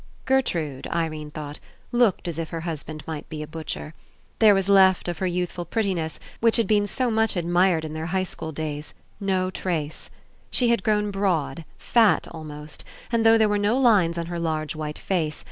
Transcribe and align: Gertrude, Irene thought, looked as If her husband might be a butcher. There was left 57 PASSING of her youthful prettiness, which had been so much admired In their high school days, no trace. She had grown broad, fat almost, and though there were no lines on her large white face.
Gertrude, 0.25 0.87
Irene 0.87 1.29
thought, 1.29 1.59
looked 1.91 2.27
as 2.27 2.39
If 2.39 2.49
her 2.49 2.61
husband 2.61 3.03
might 3.05 3.29
be 3.29 3.43
a 3.43 3.47
butcher. 3.47 3.93
There 4.39 4.55
was 4.55 4.67
left 4.67 5.01
57 5.01 5.03
PASSING 5.05 5.11
of 5.11 5.17
her 5.19 5.27
youthful 5.27 5.65
prettiness, 5.65 6.19
which 6.39 6.55
had 6.55 6.65
been 6.65 6.87
so 6.87 7.11
much 7.11 7.35
admired 7.35 7.85
In 7.85 7.93
their 7.93 8.07
high 8.07 8.23
school 8.23 8.51
days, 8.51 8.95
no 9.19 9.51
trace. 9.51 10.09
She 10.49 10.69
had 10.69 10.81
grown 10.81 11.11
broad, 11.11 11.65
fat 11.77 12.27
almost, 12.31 12.83
and 13.11 13.23
though 13.23 13.37
there 13.37 13.47
were 13.47 13.59
no 13.59 13.77
lines 13.77 14.17
on 14.17 14.25
her 14.25 14.39
large 14.39 14.75
white 14.75 14.97
face. 14.97 15.39